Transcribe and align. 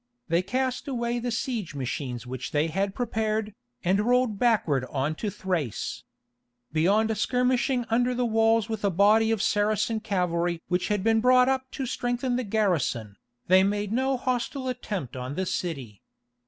They 0.29 0.41
cast 0.41 0.87
away 0.87 1.19
the 1.19 1.29
siege 1.29 1.75
machines 1.75 2.25
which 2.25 2.53
they 2.53 2.69
had 2.69 2.95
prepared, 2.95 3.53
and 3.83 3.99
rolled 4.01 4.39
backward 4.39 4.83
on 4.85 5.13
to 5.17 5.29
Thrace."(3) 5.29 6.73
Beyond 6.73 7.15
skirmishing 7.19 7.85
under 7.87 8.15
the 8.15 8.25
walls 8.25 8.67
with 8.67 8.83
a 8.83 8.89
body 8.89 9.29
of 9.29 9.43
Saracen 9.43 9.99
cavalry 9.99 10.59
which 10.69 10.87
had 10.87 11.03
been 11.03 11.21
brought 11.21 11.47
up 11.49 11.69
to 11.73 11.85
strengthen 11.85 12.35
the 12.35 12.43
garrison, 12.43 13.15
they 13.45 13.61
made 13.61 13.91
no 13.93 14.17
hostile 14.17 14.67
attempt 14.67 15.15
on 15.15 15.35
the 15.35 15.45
city. 15.45 16.01